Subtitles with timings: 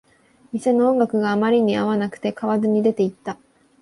[0.51, 3.37] 店の音楽があまりに合わなくて、買わずに出ていった